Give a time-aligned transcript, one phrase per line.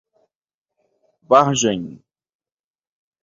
[1.29, 2.01] Vargem